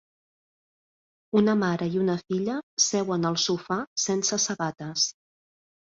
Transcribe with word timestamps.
Una 1.41 1.55
mare 1.65 1.91
i 1.97 2.01
una 2.05 2.17
filla 2.23 2.57
seuen 2.89 3.31
al 3.33 3.41
sofà 3.47 3.81
sense 4.09 4.45
sabates. 4.51 5.11